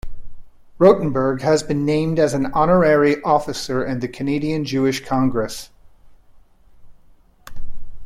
Rotenberg 0.79 1.41
has 1.41 1.61
been 1.61 1.85
named 1.85 2.17
as 2.17 2.33
an 2.33 2.47
honorary 2.53 3.21
officer 3.21 3.85
in 3.85 3.99
the 3.99 4.07
Canadian 4.07 4.65
Jewish 4.65 5.05
Congress. 5.05 5.69